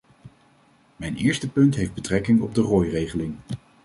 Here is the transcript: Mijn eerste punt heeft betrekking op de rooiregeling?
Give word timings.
Mijn 0.95 1.15
eerste 1.15 1.49
punt 1.49 1.75
heeft 1.75 1.93
betrekking 1.93 2.41
op 2.41 2.55
de 2.55 2.61
rooiregeling? 2.61 3.35